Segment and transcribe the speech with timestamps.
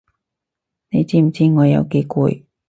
[0.89, 2.41] 你知唔知我有幾攰？